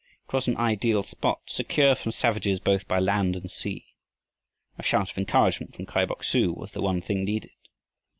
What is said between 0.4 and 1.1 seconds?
an ideal